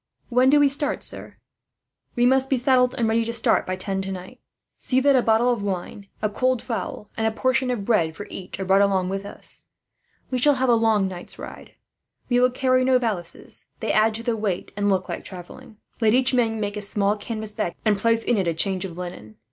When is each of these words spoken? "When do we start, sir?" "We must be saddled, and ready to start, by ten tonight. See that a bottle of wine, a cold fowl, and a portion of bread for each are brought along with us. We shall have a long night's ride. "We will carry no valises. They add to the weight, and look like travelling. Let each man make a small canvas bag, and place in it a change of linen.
"When 0.29 0.49
do 0.49 0.59
we 0.59 0.67
start, 0.67 1.03
sir?" 1.03 1.37
"We 2.15 2.25
must 2.25 2.49
be 2.49 2.57
saddled, 2.57 2.95
and 2.97 3.07
ready 3.07 3.23
to 3.23 3.31
start, 3.31 3.67
by 3.67 3.75
ten 3.75 4.01
tonight. 4.01 4.39
See 4.79 4.99
that 4.99 5.15
a 5.15 5.21
bottle 5.21 5.51
of 5.53 5.61
wine, 5.61 6.07
a 6.23 6.27
cold 6.27 6.59
fowl, 6.59 7.11
and 7.19 7.27
a 7.27 7.31
portion 7.31 7.69
of 7.69 7.85
bread 7.85 8.15
for 8.15 8.25
each 8.31 8.59
are 8.59 8.65
brought 8.65 8.81
along 8.81 9.09
with 9.09 9.25
us. 9.27 9.67
We 10.31 10.39
shall 10.39 10.55
have 10.55 10.69
a 10.69 10.73
long 10.73 11.07
night's 11.07 11.37
ride. 11.37 11.75
"We 12.29 12.39
will 12.39 12.49
carry 12.49 12.83
no 12.83 12.97
valises. 12.97 13.67
They 13.79 13.91
add 13.91 14.15
to 14.15 14.23
the 14.23 14.35
weight, 14.35 14.71
and 14.75 14.89
look 14.89 15.07
like 15.07 15.23
travelling. 15.23 15.77
Let 15.99 16.15
each 16.15 16.33
man 16.33 16.59
make 16.59 16.77
a 16.77 16.81
small 16.81 17.15
canvas 17.15 17.53
bag, 17.53 17.75
and 17.85 17.95
place 17.95 18.23
in 18.23 18.37
it 18.39 18.47
a 18.47 18.55
change 18.55 18.83
of 18.85 18.97
linen. 18.97 19.35